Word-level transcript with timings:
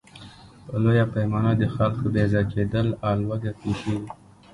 په 0.65 0.75
لویه 0.83 1.05
پیمانه 1.13 1.51
د 1.57 1.63
خلکو 1.75 2.05
بېځایه 2.13 2.49
کېدل 2.53 2.87
او 3.07 3.13
لوږه 3.25 3.51
پېښېږي. 3.61 4.09